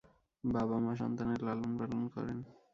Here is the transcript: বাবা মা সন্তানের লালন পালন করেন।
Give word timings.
বাবা 0.43 0.75
মা 0.83 0.93
সন্তানের 0.99 1.39
লালন 1.47 1.71
পালন 1.79 2.01
করেন। 2.13 2.37